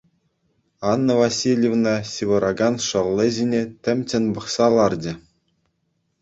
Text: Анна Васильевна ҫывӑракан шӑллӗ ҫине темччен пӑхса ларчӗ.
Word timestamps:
Анна 0.91 1.15
Васильевна 1.21 1.93
ҫывӑракан 2.11 2.75
шӑллӗ 2.87 3.27
ҫине 3.37 3.61
темччен 3.89 4.25
пӑхса 4.39 4.67
ларчӗ. 4.79 5.13